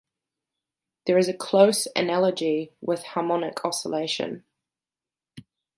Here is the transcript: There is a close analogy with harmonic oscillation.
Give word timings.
There 1.05 1.19
is 1.19 1.27
a 1.27 1.37
close 1.37 1.87
analogy 1.95 2.73
with 2.81 3.03
harmonic 3.03 3.63
oscillation. 3.63 4.43